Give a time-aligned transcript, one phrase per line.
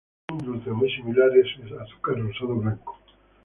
[0.31, 2.97] Un dulce muy similar es el azúcar rosado blanco.